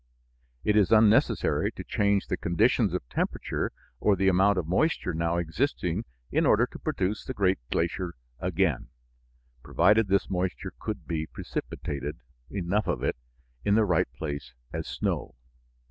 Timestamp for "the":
2.25-2.35, 4.15-4.29, 7.23-7.35, 13.75-13.85